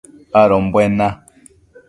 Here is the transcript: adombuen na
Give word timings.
adombuen 0.41 0.93
na 0.97 1.07